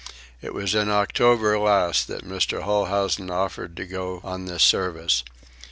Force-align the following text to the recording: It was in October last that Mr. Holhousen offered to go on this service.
It 0.41 0.55
was 0.55 0.73
in 0.73 0.89
October 0.89 1.59
last 1.59 2.07
that 2.07 2.25
Mr. 2.27 2.63
Holhousen 2.63 3.29
offered 3.29 3.77
to 3.77 3.85
go 3.85 4.19
on 4.23 4.45
this 4.45 4.63
service. 4.63 5.23